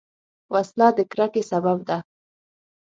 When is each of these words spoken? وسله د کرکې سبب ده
وسله 0.53 0.87
د 0.97 0.99
کرکې 1.11 1.41
سبب 1.51 1.77
ده 1.87 1.97